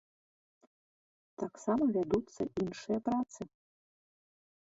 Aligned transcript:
Таксама 1.43 1.83
вядуцца 1.97 2.41
іншыя 2.63 2.97
працы. 3.11 3.41